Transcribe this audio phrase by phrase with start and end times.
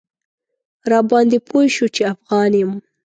[0.91, 2.71] راباندې پوی شو چې افغان یم.